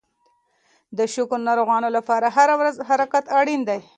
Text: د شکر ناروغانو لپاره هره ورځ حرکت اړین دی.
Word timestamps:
د 0.97 0.99
شکر 1.13 1.39
ناروغانو 1.47 1.89
لپاره 1.97 2.27
هره 2.37 2.55
ورځ 2.59 2.75
حرکت 2.89 3.25
اړین 3.39 3.61
دی. 3.69 3.79